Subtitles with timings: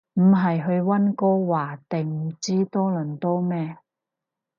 [0.15, 3.77] 唔係去溫哥華定唔知多倫多咩